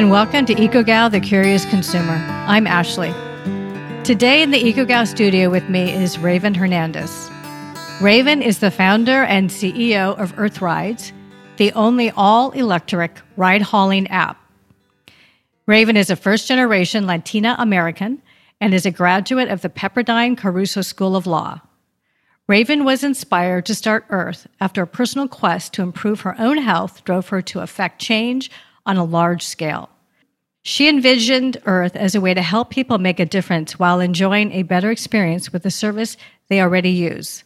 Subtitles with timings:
[0.00, 2.14] and welcome to EcoGal, the Curious Consumer.
[2.46, 3.12] I'm Ashley.
[4.02, 7.30] Today in the EcoGal studio with me is Raven Hernandez.
[8.00, 11.12] Raven is the founder and CEO of Earth Rides,
[11.58, 14.40] the only all electric ride hauling app.
[15.66, 18.22] Raven is a first generation Latina American
[18.58, 21.60] and is a graduate of the Pepperdine Caruso School of Law.
[22.46, 27.04] Raven was inspired to start Earth after a personal quest to improve her own health
[27.04, 28.50] drove her to affect change
[28.90, 29.88] on a large scale.
[30.62, 34.64] She envisioned Earth as a way to help people make a difference while enjoying a
[34.64, 36.16] better experience with the service
[36.48, 37.44] they already use.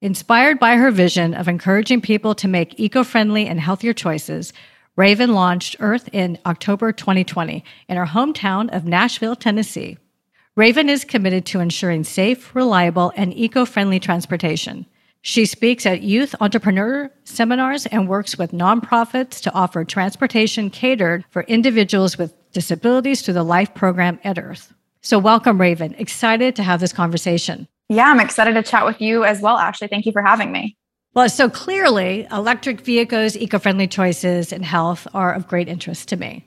[0.00, 4.52] Inspired by her vision of encouraging people to make eco friendly and healthier choices,
[4.94, 9.98] Raven launched Earth in October 2020 in her hometown of Nashville, Tennessee.
[10.54, 14.86] Raven is committed to ensuring safe, reliable, and eco friendly transportation.
[15.26, 21.44] She speaks at youth entrepreneur seminars and works with nonprofits to offer transportation catered for
[21.44, 24.74] individuals with disabilities through the LIFE program at Earth.
[25.00, 25.94] So, welcome, Raven.
[25.94, 27.66] Excited to have this conversation.
[27.88, 29.88] Yeah, I'm excited to chat with you as well, Ashley.
[29.88, 30.76] Thank you for having me.
[31.14, 36.18] Well, so clearly, electric vehicles, eco friendly choices, and health are of great interest to
[36.18, 36.46] me.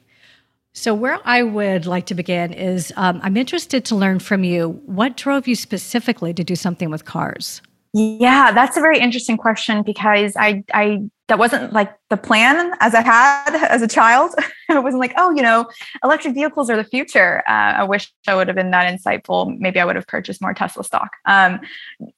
[0.74, 4.80] So, where I would like to begin is um, I'm interested to learn from you
[4.86, 7.64] what drove you specifically to do something with cars?
[7.94, 12.94] Yeah, that's a very interesting question because I, I, that wasn't like the plan as
[12.94, 14.34] I had as a child.
[14.70, 15.70] it wasn't like, oh, you know,
[16.04, 17.44] electric vehicles are the future.
[17.48, 19.58] Uh, I wish I would have been that insightful.
[19.58, 21.12] Maybe I would have purchased more Tesla stock.
[21.26, 21.60] Um,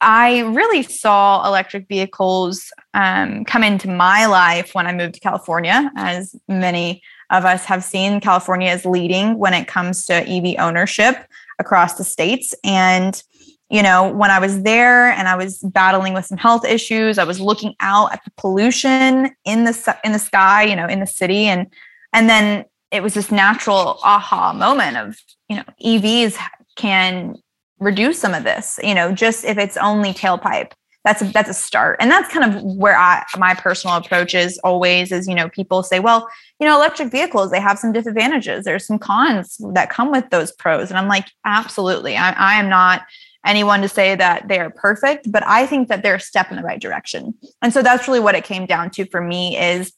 [0.01, 5.91] I really saw electric vehicles um, come into my life when I moved to California,
[5.95, 11.25] as many of us have seen California is leading when it comes to EV ownership
[11.59, 12.55] across the states.
[12.63, 13.21] And,
[13.69, 17.23] you know, when I was there and I was battling with some health issues, I
[17.23, 21.07] was looking out at the pollution in the in the sky, you know, in the
[21.07, 21.67] city, and
[22.11, 26.37] and then it was this natural aha moment of, you know, EVs
[26.75, 27.35] can
[27.79, 30.71] reduce some of this, you know, just if it's only tailpipe.
[31.05, 31.97] That's a, that's a start.
[32.01, 35.81] And that's kind of where i my personal approach is always is you know people
[35.81, 36.27] say well
[36.59, 38.65] you know electric vehicles they have some disadvantages.
[38.65, 40.89] There's some cons that come with those pros.
[40.89, 42.17] And i'm like absolutely.
[42.17, 43.03] I, I am not
[43.45, 46.57] anyone to say that they are perfect but i think that they're a step in
[46.57, 49.93] the right direction and so that's really what it came down to for me is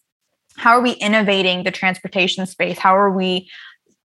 [0.57, 3.49] how are we innovating the transportation space how are we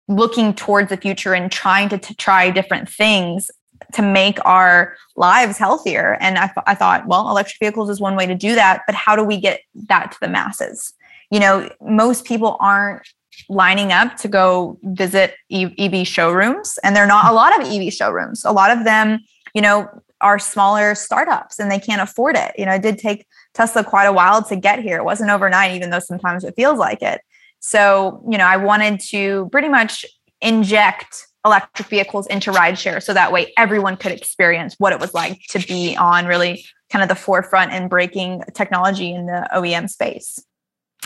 [0.07, 3.49] looking towards the future and trying to, try different things
[3.93, 6.17] to make our lives healthier.
[6.19, 9.15] And I, I thought, well, electric vehicles is one way to do that, but how
[9.15, 10.93] do we get that to the masses?
[11.31, 13.07] You know, most people aren't
[13.49, 17.93] lining up to go visit EV showrooms, and there are not a lot of EV
[17.93, 18.43] showrooms.
[18.45, 19.19] A lot of them,
[19.53, 19.87] you know,
[20.21, 22.53] are smaller startups and they can't afford it.
[22.57, 24.97] You know, it did take Tesla quite a while to get here.
[24.97, 27.21] It wasn't overnight, even though sometimes it feels like it.
[27.59, 30.05] So, you know, I wanted to pretty much
[30.41, 35.39] inject electric vehicles into rideshare so that way everyone could experience what it was like
[35.49, 40.43] to be on really kind of the forefront and breaking technology in the OEM space.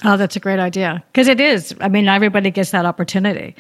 [0.04, 1.04] Oh, that's a great idea.
[1.12, 1.76] Because it is.
[1.82, 3.56] I mean, everybody gets that opportunity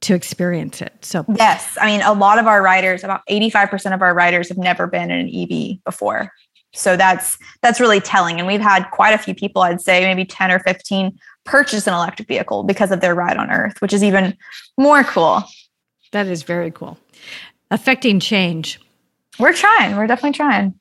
[0.00, 0.92] to experience it.
[1.02, 1.76] So, yes.
[1.80, 5.10] I mean, a lot of our riders, about 85% of our riders have never been
[5.10, 6.32] in an EV before.
[6.74, 8.38] So that's that's really telling.
[8.38, 11.94] And we've had quite a few people, I'd say maybe 10 or 15 purchase an
[11.94, 14.36] electric vehicle because of their ride on Earth, which is even
[14.76, 15.44] more cool.
[16.12, 16.98] That is very cool.
[17.70, 18.80] Affecting change.
[19.38, 19.96] We're trying.
[19.96, 20.74] We're definitely trying.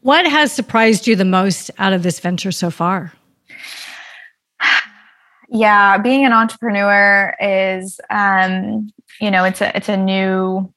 [0.00, 3.12] What has surprised you the most out of this venture so far?
[5.54, 8.90] Yeah, being an entrepreneur is um,
[9.20, 10.72] you know, it's a it's a new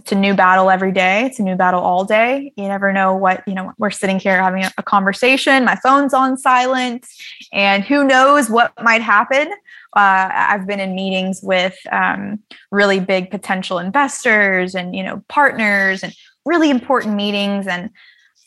[0.00, 1.24] it's a new battle every day.
[1.24, 2.52] It's a new battle all day.
[2.56, 6.38] You never know what, you know, we're sitting here having a, conversation, my phone's on
[6.38, 7.06] silent,
[7.52, 9.50] and who knows what might happen
[9.96, 16.02] uh, I've been in meetings with um, really big potential investors and you know partners
[16.02, 16.14] and
[16.44, 17.90] really important meetings, and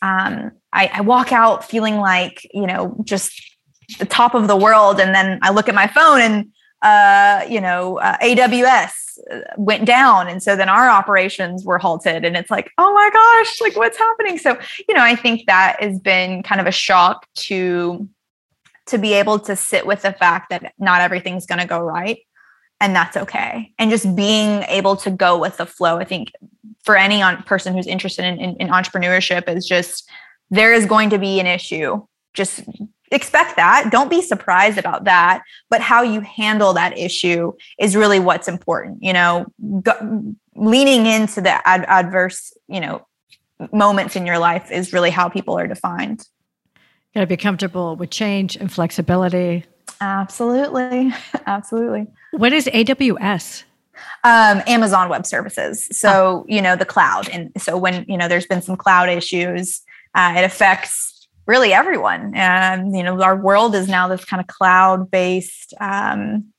[0.02, 3.51] um, I, I walk out feeling like you know just
[3.98, 6.52] the top of the world, and then I look at my phone and
[6.82, 8.90] uh, you know uh, AWS
[9.56, 10.28] went down.
[10.28, 13.98] And so then our operations were halted and it's like oh my gosh like what's
[13.98, 14.38] happening?
[14.38, 14.58] So
[14.88, 18.08] you know i think that has been kind of a shock to
[18.86, 22.18] to be able to sit with the fact that not everything's going to go right
[22.80, 23.72] and that's okay.
[23.78, 26.32] And just being able to go with the flow i think
[26.84, 30.10] for any on, person who's interested in, in, in entrepreneurship is just
[30.50, 32.04] there is going to be an issue.
[32.34, 32.64] Just
[33.12, 38.18] expect that don't be surprised about that but how you handle that issue is really
[38.18, 39.46] what's important you know
[39.82, 43.06] go, leaning into the ad- adverse you know
[43.72, 46.26] moments in your life is really how people are defined
[47.14, 49.64] got to be comfortable with change and flexibility.
[50.00, 51.12] Absolutely.
[51.46, 52.06] Absolutely.
[52.32, 53.64] What is AWS?
[54.24, 55.86] Um, Amazon Web Services.
[55.92, 56.46] So, oh.
[56.48, 57.28] you know, the cloud.
[57.28, 59.82] And so when, you know, there's been some cloud issues,
[60.14, 61.11] uh, it affects
[61.46, 62.34] really everyone.
[62.34, 66.52] And, you know, our world is now this kind of cloud based um,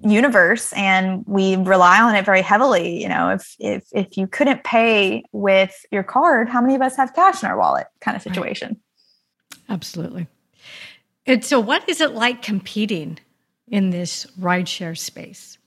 [0.00, 3.02] universe and we rely on it very heavily.
[3.02, 6.96] You know if if if you couldn't pay with your card how many of us
[6.96, 8.80] have cash in our wallet kind of situation?
[9.52, 9.74] Right.
[9.74, 10.28] absolutely.
[11.26, 13.18] And so what is it like competing
[13.66, 15.58] in this rideshare space?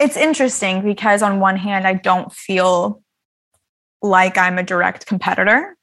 [0.00, 3.00] It's interesting because on one hand i don't feel
[4.02, 5.73] like i'm a direct competitor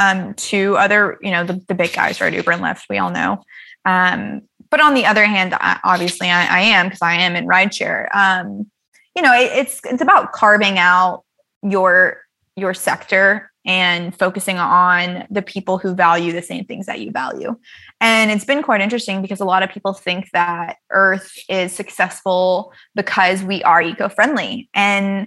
[0.00, 3.10] um, to other you know the, the big guys right uber and lyft we all
[3.10, 3.40] know
[3.84, 5.54] um, but on the other hand,
[5.84, 8.14] obviously I, I am because I am in rideshare.
[8.14, 8.70] Um,
[9.16, 11.24] you know, it, it's it's about carving out
[11.62, 12.22] your
[12.56, 17.54] your sector and focusing on the people who value the same things that you value.
[18.00, 22.72] And it's been quite interesting because a lot of people think that Earth is successful
[22.94, 24.70] because we are eco-friendly.
[24.72, 25.26] And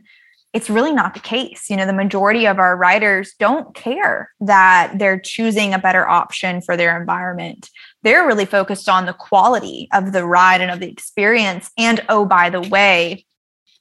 [0.53, 1.69] it's really not the case.
[1.69, 6.61] You know, the majority of our riders don't care that they're choosing a better option
[6.61, 7.69] for their environment.
[8.03, 11.71] They're really focused on the quality of the ride and of the experience.
[11.77, 13.25] And oh, by the way,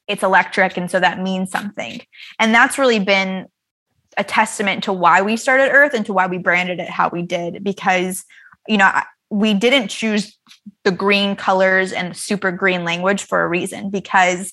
[0.09, 0.79] it's electric.
[0.79, 2.01] And so that means something.
[2.39, 3.47] And that's really been
[4.17, 7.23] a testament to why we started Earth and to why we branded it how we
[7.23, 7.63] did.
[7.63, 8.25] Because,
[8.67, 8.91] you know,
[9.31, 10.39] we didn't choose
[10.85, 14.53] the green colors and super green language for a reason because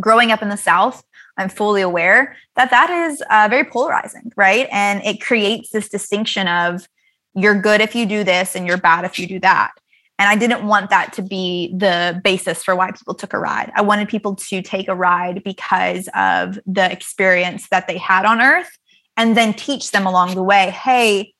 [0.00, 1.02] growing up in the South,
[1.38, 4.68] I'm fully aware that that is uh, very polarizing, right?
[4.70, 6.86] And it creates this distinction of
[7.34, 9.70] you're good if you do this and you're bad if you do that.
[10.18, 13.70] And I didn't want that to be the basis for why people took a ride.
[13.76, 18.40] I wanted people to take a ride because of the experience that they had on
[18.40, 18.70] earth
[19.16, 21.34] and then teach them along the way, hey,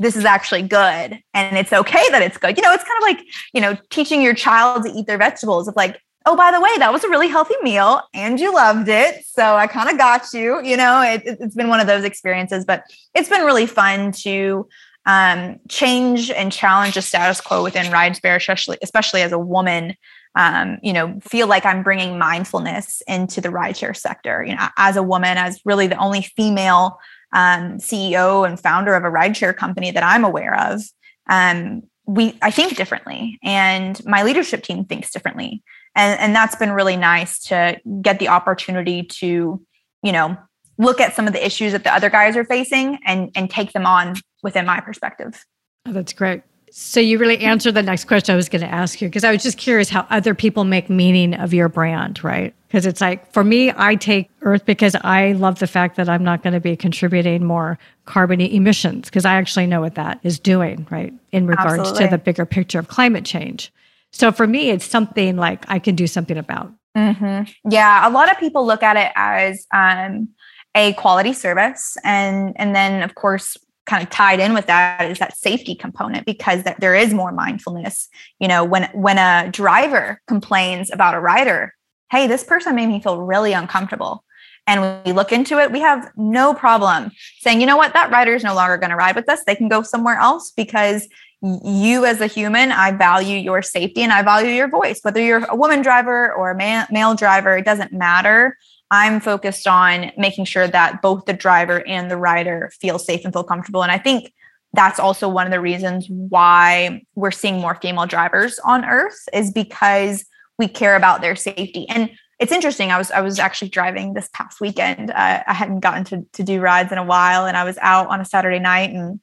[0.00, 2.56] this is actually good and it's okay that it's good.
[2.56, 5.68] You know, it's kind of like, you know, teaching your child to eat their vegetables
[5.68, 8.88] of like, oh, by the way, that was a really healthy meal and you loved
[8.88, 9.24] it.
[9.24, 10.62] So I kind of got you.
[10.62, 12.84] You know, it, has been one of those experiences, but
[13.14, 14.68] it's been really fun to
[15.06, 19.94] um, change and challenge the status quo within rideshare, especially, especially as a woman.
[20.34, 24.44] Um, you know, feel like I'm bringing mindfulness into the rideshare sector.
[24.44, 26.98] You know, as a woman, as really the only female
[27.32, 30.82] um, CEO and founder of a rideshare company that I'm aware of,
[31.30, 35.62] um, we I think differently, and my leadership team thinks differently
[35.98, 39.60] and and that's been really nice to get the opportunity to
[40.02, 40.36] you know
[40.78, 43.72] look at some of the issues that the other guys are facing and and take
[43.72, 45.44] them on within my perspective
[45.86, 49.00] oh, that's great so you really answered the next question I was going to ask
[49.00, 52.54] you because I was just curious how other people make meaning of your brand, right?
[52.66, 56.22] Because it's like for me, I take Earth because I love the fact that I'm
[56.22, 60.38] not going to be contributing more carbon emissions because I actually know what that is
[60.38, 61.12] doing, right?
[61.32, 62.04] In regards Absolutely.
[62.04, 63.72] to the bigger picture of climate change.
[64.12, 66.72] So for me, it's something like I can do something about.
[66.96, 67.70] Mm-hmm.
[67.70, 70.28] Yeah, a lot of people look at it as um,
[70.74, 73.56] a quality service, and and then of course,
[73.86, 77.32] kind of tied in with that is that safety component because that there is more
[77.32, 78.08] mindfulness.
[78.40, 81.74] You know, when when a driver complains about a rider,
[82.10, 84.24] hey, this person made me feel really uncomfortable.
[84.66, 87.10] And we look into it, we have no problem
[87.40, 89.42] saying, you know what, that rider is no longer going to ride with us.
[89.44, 91.08] They can go somewhere else because
[91.42, 95.00] you as a human, I value your safety and I value your voice.
[95.02, 98.56] Whether you're a woman driver or a male driver, it doesn't matter.
[98.90, 103.32] I'm focused on making sure that both the driver and the rider feel safe and
[103.32, 103.82] feel comfortable.
[103.82, 104.32] And I think
[104.72, 109.52] that's also one of the reasons why we're seeing more female drivers on earth is
[109.52, 110.24] because
[110.58, 111.86] we care about their safety.
[111.88, 112.90] And it's interesting.
[112.90, 115.10] I was I was actually driving this past weekend.
[115.10, 118.08] Uh, I hadn't gotten to to do rides in a while, and I was out
[118.08, 119.20] on a Saturday night and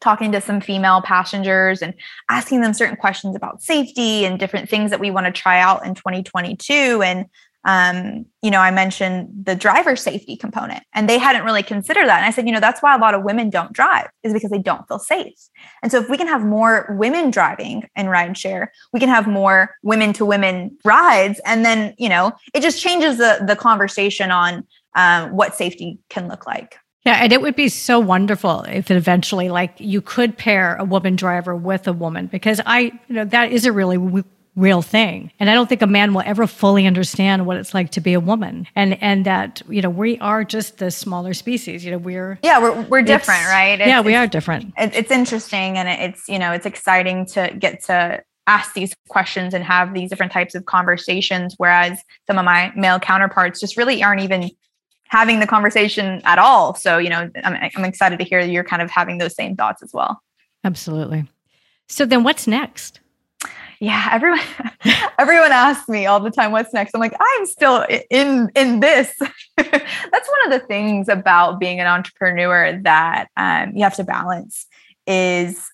[0.00, 1.94] talking to some female passengers and
[2.28, 5.84] asking them certain questions about safety and different things that we want to try out
[5.84, 7.26] in 2022 and
[7.66, 12.18] um, you know i mentioned the driver safety component and they hadn't really considered that.
[12.18, 14.50] And i said you know that's why a lot of women don't drive is because
[14.50, 15.34] they don't feel safe.
[15.82, 19.76] And so if we can have more women driving in rideshare we can have more
[19.82, 24.66] women to women rides and then you know it just changes the the conversation on
[24.94, 29.48] um, what safety can look like yeah, and it would be so wonderful if eventually,
[29.48, 33.52] like, you could pair a woman driver with a woman because I, you know, that
[33.52, 36.86] is a really w- real thing, and I don't think a man will ever fully
[36.86, 40.44] understand what it's like to be a woman, and and that you know we are
[40.44, 41.84] just the smaller species.
[41.84, 43.80] You know, we're yeah, we're we're different, right?
[43.80, 44.74] It's, yeah, we are different.
[44.76, 49.64] It's interesting, and it's you know, it's exciting to get to ask these questions and
[49.64, 54.22] have these different types of conversations whereas some of my male counterparts just really aren't
[54.22, 54.50] even
[55.10, 56.74] having the conversation at all.
[56.74, 59.82] So, you know, I'm, I'm excited to hear you're kind of having those same thoughts
[59.82, 60.22] as well.
[60.62, 61.24] Absolutely.
[61.88, 63.00] So then what's next?
[63.80, 64.40] Yeah, everyone
[65.18, 66.94] everyone asks me all the time what's next.
[66.94, 69.12] I'm like, I'm still in in this.
[69.56, 69.72] That's
[70.28, 74.66] one of the things about being an entrepreneur that um, you have to balance
[75.06, 75.66] is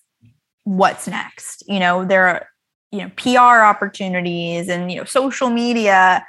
[0.63, 1.63] what's next.
[1.67, 2.47] You know, there are
[2.91, 6.25] you know PR opportunities and you know social media.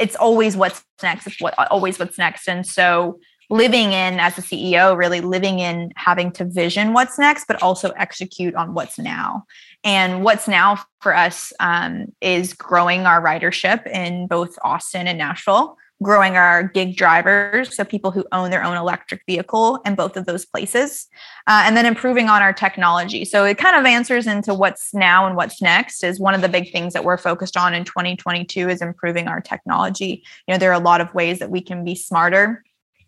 [0.00, 1.26] It's always what's next.
[1.26, 2.48] It's what always what's next.
[2.48, 7.46] And so living in as a CEO, really living in having to vision what's next,
[7.46, 9.44] but also execute on what's now.
[9.82, 15.76] And what's now for us um, is growing our ridership in both Austin and Nashville,
[16.02, 20.24] growing our gig drivers, so people who own their own electric vehicle in both of
[20.26, 21.06] those places,
[21.46, 23.24] uh, and then improving on our technology.
[23.24, 26.48] So it kind of answers into what's now and what's next is one of the
[26.48, 30.22] big things that we're focused on in 2022 is improving our technology.
[30.48, 32.64] You know, there are a lot of ways that we can be smarter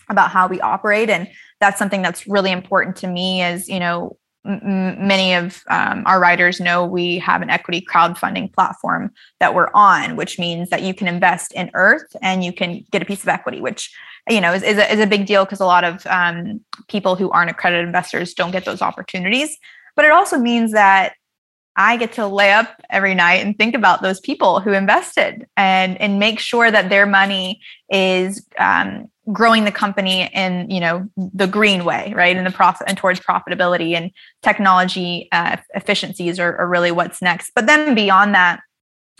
[0.08, 1.28] about how we operate and
[1.61, 6.61] that's something that's really important to me is you know many of um, our riders
[6.61, 11.06] know we have an equity crowdfunding platform that we're on which means that you can
[11.06, 13.94] invest in earth and you can get a piece of equity which
[14.28, 17.16] you know is, is, a, is a big deal because a lot of um, people
[17.16, 19.58] who aren't accredited investors don't get those opportunities.
[19.96, 21.14] But it also means that
[21.76, 25.99] I get to lay up every night and think about those people who invested and
[26.00, 27.61] and make sure that their money
[27.91, 32.88] is um, growing the company in you know the green way, right, in the profit
[32.88, 34.11] and towards profitability and
[34.43, 37.52] technology uh, efficiencies are, are really what's next.
[37.55, 38.61] But then beyond that,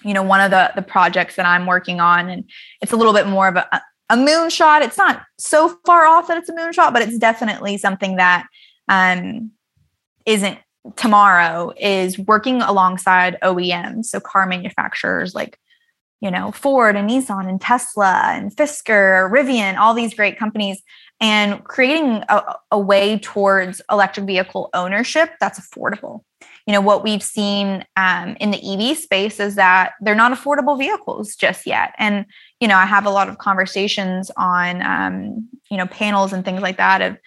[0.05, 2.45] you know, one of the the projects that I'm working on, and
[2.83, 3.81] it's a little bit more of a
[4.11, 4.83] a moonshot.
[4.83, 8.47] It's not so far off that it's a moonshot, but it's definitely something that
[8.89, 9.53] um,
[10.27, 10.59] isn't
[10.97, 15.59] tomorrow is working alongside OEMs, so car manufacturers like
[16.21, 20.83] you know Ford and Nissan and Tesla and Fisker, Rivian, all these great companies,
[21.21, 26.23] and creating a, a way towards electric vehicle ownership that's affordable.
[26.67, 30.79] You know what we've seen um, in the EV space is that they're not affordable
[30.79, 32.27] vehicles just yet, and
[32.61, 36.63] you know I have a lot of conversations on um, you know panels and things
[36.63, 37.19] like that of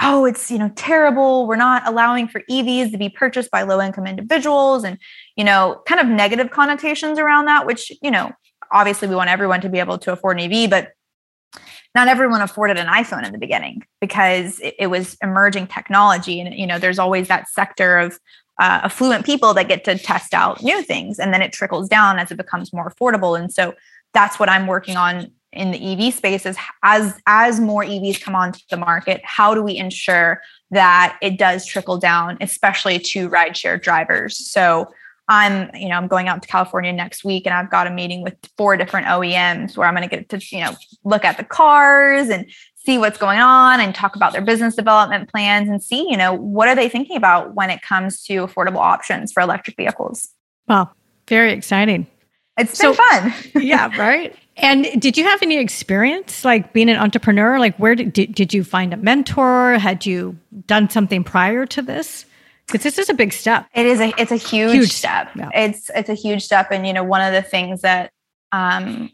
[0.00, 1.46] oh it's you know terrible.
[1.46, 4.98] We're not allowing for evs to be purchased by low income individuals and
[5.36, 8.32] you know kind of negative connotations around that which you know
[8.72, 10.92] obviously we want everyone to be able to afford an ev but
[11.94, 16.54] not everyone afforded an iphone in the beginning because it, it was emerging technology and
[16.54, 18.18] you know there's always that sector of
[18.58, 22.18] uh, affluent people that get to test out new things and then it trickles down
[22.18, 23.38] as it becomes more affordable.
[23.38, 23.74] And so
[24.16, 28.34] that's what i'm working on in the EV space is as as more EVs come
[28.34, 33.80] onto the market, how do we ensure that it does trickle down, especially to rideshare
[33.80, 34.36] drivers?
[34.50, 34.88] So
[35.28, 38.22] I'm, you know, I'm going out to California next week and I've got a meeting
[38.22, 41.44] with four different OEMs where I'm going to get to, you know, look at the
[41.44, 42.46] cars and
[42.76, 46.32] see what's going on and talk about their business development plans and see, you know,
[46.32, 50.28] what are they thinking about when it comes to affordable options for electric vehicles.
[50.68, 50.90] Wow,
[51.28, 52.06] very exciting.
[52.56, 53.34] It's been so, fun.
[53.56, 54.36] yeah, right.
[54.56, 57.58] And did you have any experience like being an entrepreneur?
[57.58, 59.78] Like where did, did, did you find a mentor?
[59.78, 62.24] Had you done something prior to this?
[62.66, 63.66] Because this is a big step.
[63.74, 65.28] It is a it's a huge, huge step.
[65.36, 65.50] Yeah.
[65.54, 66.68] It's it's a huge step.
[66.72, 68.10] And you know, one of the things that
[68.50, 69.10] um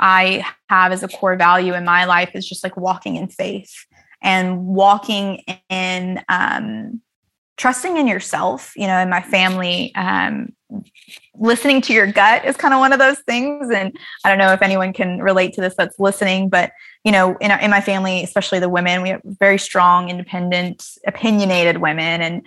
[0.00, 3.72] I have as a core value in my life is just like walking in faith
[4.22, 7.00] and walking in um
[7.56, 10.52] trusting in yourself you know in my family um,
[11.34, 13.70] listening to your gut is kind of one of those things.
[13.70, 16.72] And i don't know if anyone can relate to this that's listening but
[17.08, 21.78] you know in, in my family especially the women we have very strong independent opinionated
[21.78, 22.20] women.
[22.20, 22.46] And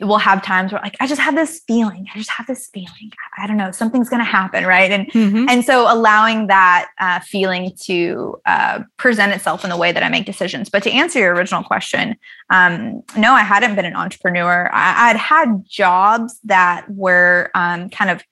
[0.00, 3.10] we'll have times where like i just have this feeling i just have this feeling
[3.38, 4.90] i don't know something's going to happen right?
[4.90, 5.48] And mm-hmm.
[5.48, 10.08] and so allowing that uh, feeling to uh, present itself in the way that i
[10.08, 10.70] make decisions.
[10.70, 12.16] But to answer your original question
[12.48, 14.70] um, no i hadn't been an entrepreneur.
[14.72, 18.24] I, would had jobs that were um, kind of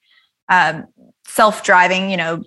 [0.49, 0.87] um,
[1.27, 2.43] self-driving you know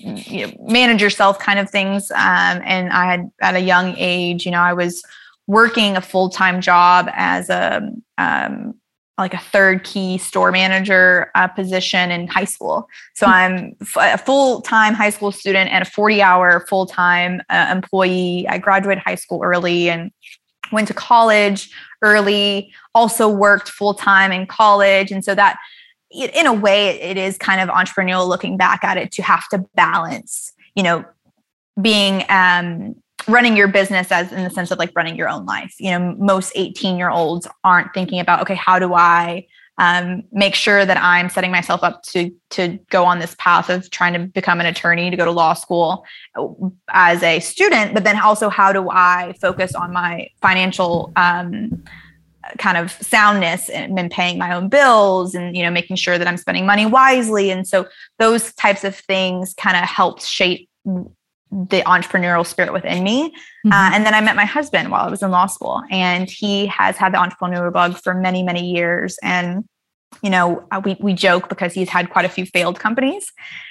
[0.00, 4.44] you know, manage yourself kind of things um, and i had at a young age
[4.44, 5.02] you know i was
[5.46, 8.74] working a full-time job as a um,
[9.18, 12.88] like a third key store manager uh, position in high school.
[13.14, 13.32] So hmm.
[13.32, 18.46] I'm f- a full-time high school student and a 40-hour full-time uh, employee.
[18.48, 20.12] I graduated high school early and
[20.70, 22.72] went to college early.
[22.94, 25.58] Also worked full-time in college, and so that,
[26.10, 28.28] in a way, it is kind of entrepreneurial.
[28.28, 31.04] Looking back at it, to have to balance, you know,
[31.80, 32.94] being um,
[33.26, 35.74] running your business as in the sense of like running your own life.
[35.78, 39.46] You know, most 18 year olds aren't thinking about, okay, how do I
[39.78, 43.88] um, make sure that I'm setting myself up to to go on this path of
[43.90, 46.04] trying to become an attorney, to go to law school
[46.36, 46.48] uh,
[46.88, 51.84] as a student, but then also how do I focus on my financial um,
[52.58, 56.36] kind of soundness and paying my own bills and you know making sure that i'm
[56.36, 57.86] spending money wisely and so
[58.18, 60.68] those types of things kind of helped shape
[61.50, 63.24] the entrepreneurial spirit within me.
[63.24, 63.72] Uh, mm-hmm.
[63.72, 66.66] Uh, and then I met my husband while I was in law school, and he
[66.66, 69.18] has had the entrepreneur bug for many, many years.
[69.22, 69.64] And
[70.22, 73.30] you know, we we joke because he's had quite a few failed companies,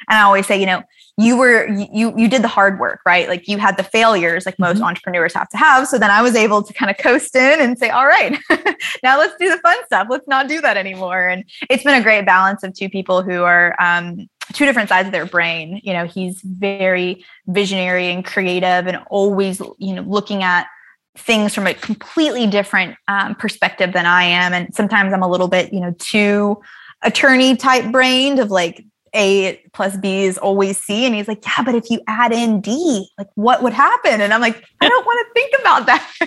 [0.09, 0.83] and I always say, you know,
[1.19, 3.27] you were you you did the hard work, right?
[3.27, 4.85] Like you had the failures, like most mm-hmm.
[4.85, 5.87] entrepreneurs have to have.
[5.87, 8.37] So then I was able to kind of coast in and say, all right,
[9.03, 10.07] now let's do the fun stuff.
[10.11, 11.27] Let's not do that anymore.
[11.27, 15.07] And it's been a great balance of two people who are um, two different sides
[15.07, 15.81] of their brain.
[15.83, 20.67] You know, he's very visionary and creative and always, you know, looking at
[21.17, 24.53] things from a completely different um, perspective than I am.
[24.53, 26.61] And sometimes I'm a little bit, you know, too
[27.03, 28.83] attorney type brained of like
[29.17, 31.05] A plus B is always C.
[31.05, 34.21] And he's like, yeah, but if you add in D, like what would happen?
[34.21, 36.11] And I'm like, I don't want to think about that.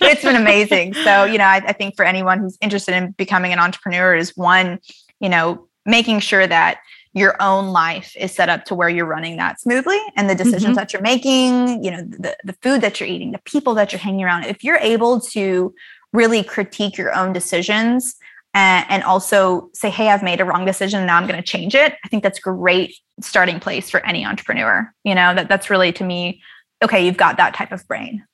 [0.00, 0.94] it's been amazing.
[0.94, 4.36] So, you know, I, I think for anyone who's interested in becoming an entrepreneur is
[4.36, 4.78] one,
[5.20, 6.78] you know, making sure that
[7.14, 10.64] your own life is set up to where you're running that smoothly and the decisions
[10.64, 10.74] mm-hmm.
[10.74, 13.98] that you're making you know the, the food that you're eating the people that you're
[13.98, 15.74] hanging around if you're able to
[16.12, 18.16] really critique your own decisions
[18.54, 21.74] and, and also say hey i've made a wrong decision now i'm going to change
[21.74, 21.94] it.
[22.04, 25.34] I think that's great starting place for any entrepreneur you know?
[25.34, 26.40] That that's really to me
[26.82, 28.24] okay you've got that type of brain.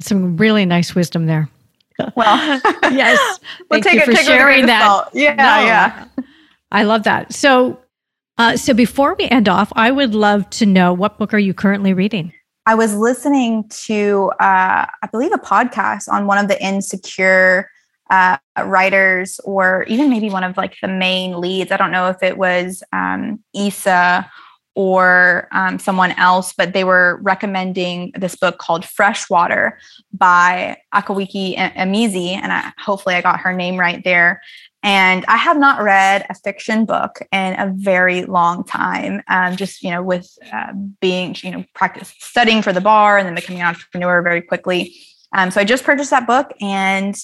[0.00, 1.48] Some really nice wisdom there.
[2.14, 2.36] Well
[2.82, 3.40] yes.
[3.70, 5.08] we'll thank you for sharing that.
[5.14, 6.04] yeah no, yeah.
[6.70, 7.32] I love that.
[7.32, 7.80] So
[8.38, 11.54] uh, so before we end off, I would love to know what book are you
[11.54, 12.32] currently reading?
[12.66, 17.70] I was listening to, uh, I believe, a podcast on one of the insecure
[18.10, 21.72] uh, writers, or even maybe one of like the main leads.
[21.72, 24.30] I don't know if it was um, Issa
[24.76, 29.78] or um, someone else, but they were recommending this book called Freshwater
[30.12, 34.42] by Akwaeke Emezi, and I, hopefully I got her name right there.
[34.82, 39.22] And I have not read a fiction book in a very long time.
[39.28, 43.26] Um, just you know, with uh, being you know practice studying for the bar and
[43.26, 44.94] then becoming an entrepreneur very quickly.
[45.32, 47.16] Um, so I just purchased that book, and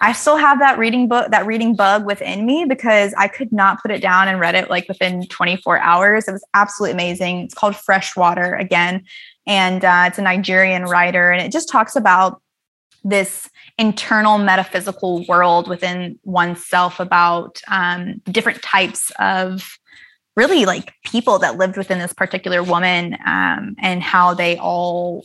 [0.00, 3.82] I still have that reading book, that reading bug within me because I could not
[3.82, 6.28] put it down and read it like within 24 hours.
[6.28, 7.40] It was absolutely amazing.
[7.40, 9.04] It's called Freshwater again,
[9.46, 12.40] and uh, it's a Nigerian writer, and it just talks about
[13.02, 19.78] this internal metaphysical world within oneself about um, different types of
[20.36, 25.24] really like people that lived within this particular woman um, and how they all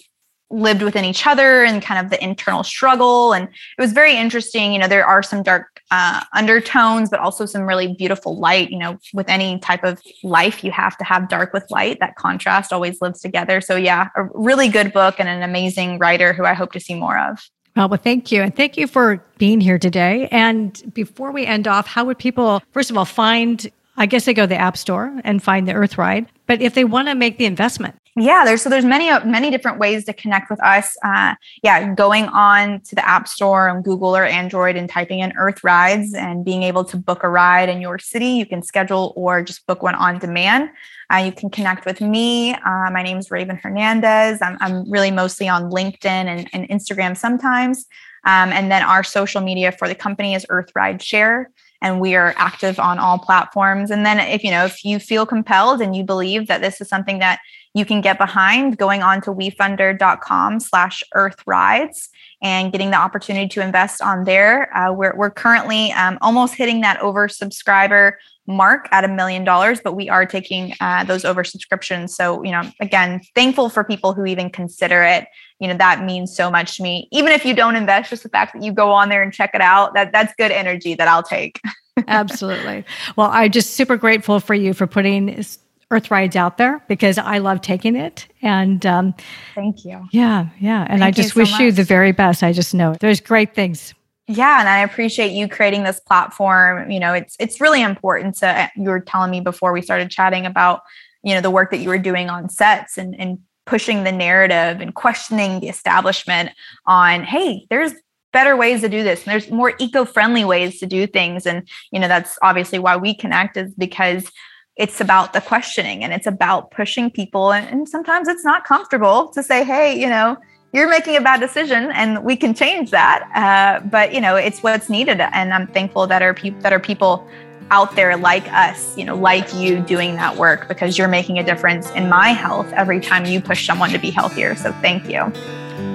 [0.54, 3.34] lived within each other and kind of the internal struggle.
[3.34, 7.46] And it was very interesting you know there are some dark uh, undertones but also
[7.46, 11.30] some really beautiful light you know with any type of life you have to have
[11.30, 12.00] dark with light.
[12.00, 13.62] That contrast always lives together.
[13.62, 16.96] So yeah a really good book and an amazing writer who i hope to see
[16.96, 17.40] more of.
[17.76, 18.42] Well, well, thank you.
[18.42, 20.28] And thank you for being here today.
[20.32, 24.34] And before we end off, how would people, first of all, find, I guess they
[24.34, 27.16] go to the App Store and find the Earth Ride, but if they want to
[27.16, 30.96] make the investment, yeah there's so there's many many different ways to connect with us.
[31.04, 35.34] Uh, yeah going on to the app store on google or android and typing in
[35.38, 39.14] earth rides and being able to book a ride in your city you can schedule
[39.16, 40.70] or just book one on demand.
[41.14, 42.54] Uh, you can connect with me.
[42.54, 44.42] Uh, my name is raven hernandez.
[44.42, 47.86] I'm, I'm really mostly on linkedin and, and instagram sometimes.
[48.26, 52.16] Um, and then our social media for the company is earth ride share and we
[52.16, 53.92] are active on all platforms.
[53.92, 56.88] And then if you know if you feel compelled and you believe that this is
[56.88, 57.40] something that
[57.74, 62.10] you can get behind going on to wefunder.com slash earth rides
[62.42, 64.76] and getting the opportunity to invest on there.
[64.78, 69.80] Uh, we're, we're currently um, almost hitting that over subscriber mark at a million dollars,
[69.82, 72.16] but we are taking uh, those over subscriptions.
[72.16, 75.28] So, you know, again, thankful for people who even consider it.
[75.60, 77.08] You know, that means so much to me.
[77.12, 79.52] Even if you don't invest, just the fact that you go on there and check
[79.54, 81.60] it out, that that's good energy that I'll take.
[82.08, 82.84] Absolutely.
[83.16, 85.44] Well, I'm just super grateful for you for putting
[85.92, 88.28] Earth Rides out there because I love taking it.
[88.42, 89.14] And um,
[89.56, 90.08] thank you.
[90.12, 90.82] Yeah, yeah.
[90.90, 92.44] And Thank I just you wish so you the very best.
[92.44, 93.94] I just know there's great things.
[94.28, 96.90] Yeah, and I appreciate you creating this platform.
[96.90, 100.46] You know, it's it's really important to you were telling me before we started chatting
[100.46, 100.82] about,
[101.24, 104.82] you know, the work that you were doing on sets and and pushing the narrative
[104.82, 106.50] and questioning the establishment
[106.86, 107.94] on, hey, there's
[108.34, 112.00] better ways to do this and there's more eco-friendly ways to do things and you
[112.00, 114.30] know that's obviously why we connect is because
[114.76, 119.28] it's about the questioning and it's about pushing people and, and, sometimes it's not comfortable
[119.30, 120.36] to say hey you know
[120.74, 124.64] you're making a bad decision and we can change that uh, but you know it's
[124.64, 127.28] what's needed and i'm thankful that are people that are people
[127.72, 131.44] out there like us you know like you doing that work because you're making a
[131.44, 135.32] difference in my health every time you push someone to be healthier so thank you.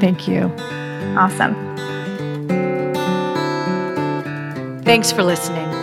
[0.00, 0.44] Thank you.
[1.18, 1.54] Awesome.
[4.84, 5.77] Thanks for listening.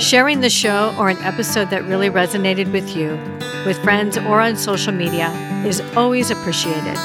[0.00, 3.10] Sharing the show or an episode that really resonated with you
[3.66, 5.28] with friends or on social media
[5.66, 6.96] is always appreciated.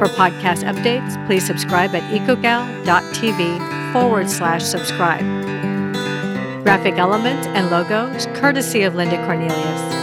[0.00, 5.22] For podcast updates, please subscribe at ecogal.tv forward slash subscribe.
[6.64, 9.94] Graphic elements and logos courtesy of Linda Cornelius.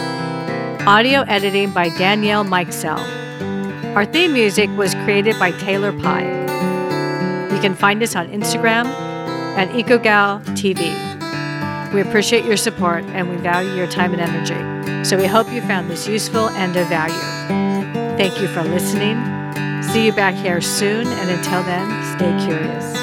[0.87, 3.05] Audio editing by Danielle Mikesell.
[3.97, 6.39] Our theme music was created by Taylor Pye.
[7.53, 8.85] You can find us on Instagram
[9.57, 11.10] at EcoGal TV.
[11.93, 15.03] We appreciate your support and we value your time and energy.
[15.03, 17.13] So we hope you found this useful and of value.
[18.17, 19.17] Thank you for listening.
[19.83, 23.00] See you back here soon, and until then, stay curious.